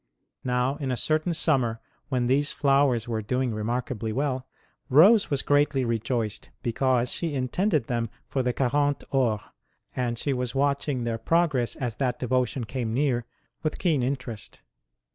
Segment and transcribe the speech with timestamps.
[0.43, 4.47] Now, in a certain summer when these flowers were doing remarkably well,
[4.89, 9.41] Rose was greatly rejoiced, because she intended them for the Quarant Ore,
[9.95, 13.25] and she was watching their progress as that devotion came near
[13.61, 14.63] with keen interest.